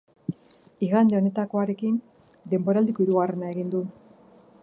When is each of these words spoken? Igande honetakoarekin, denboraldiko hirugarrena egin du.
Igande 0.87 1.17
honetakoarekin, 1.19 1.99
denboraldiko 2.55 3.07
hirugarrena 3.07 3.51
egin 3.57 3.73
du. 3.77 3.83